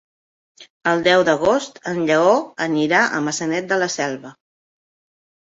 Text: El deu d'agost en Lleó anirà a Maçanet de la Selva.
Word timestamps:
El 0.91 1.03
deu 1.07 1.25
d'agost 1.27 1.77
en 1.91 1.99
Lleó 2.07 2.33
anirà 2.69 3.03
a 3.19 3.21
Maçanet 3.27 3.71
de 3.75 3.79
la 3.85 3.93
Selva. 3.99 4.35